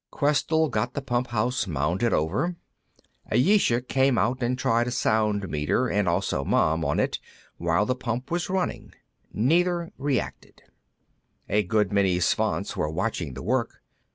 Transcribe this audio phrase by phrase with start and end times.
[0.09, 2.55] Questell got the pump house mounded over.
[3.31, 7.19] Ayesha came out and tried a sound meter, and also Mom, on it
[7.57, 8.93] while the pump was running.
[9.31, 10.63] Neither reacted.
[11.47, 13.83] A good many Svants were watching the work.